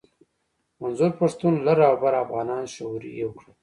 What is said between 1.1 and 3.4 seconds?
پښتون لر او بر افغانان شعوري يو